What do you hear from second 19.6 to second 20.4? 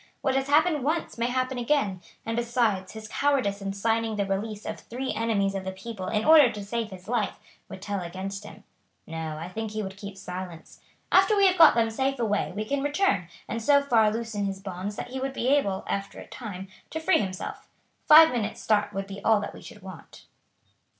should want."